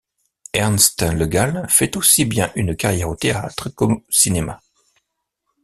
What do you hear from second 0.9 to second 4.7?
Legal fait aussi bien une carrière au théâtre qu'au cinéma.